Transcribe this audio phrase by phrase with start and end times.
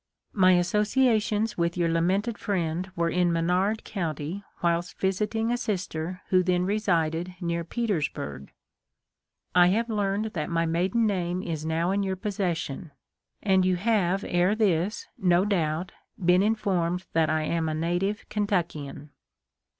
[0.33, 6.41] My associations with your lamented friend were in Menard county whilst visiting a sister who
[6.41, 8.51] then resided near Petersburg.
[9.53, 12.89] I have learned that my maiden name is now in your pos session;
[13.43, 18.25] and you have ere this, no doubt, been in formed that I am a native
[18.27, 19.11] Kentuckian."